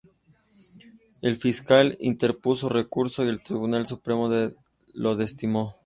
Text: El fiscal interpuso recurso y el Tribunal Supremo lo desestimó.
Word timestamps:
El 1.21 1.35
fiscal 1.35 1.95
interpuso 1.99 2.69
recurso 2.69 3.23
y 3.23 3.27
el 3.27 3.43
Tribunal 3.43 3.85
Supremo 3.85 4.31
lo 4.95 5.15
desestimó. 5.15 5.75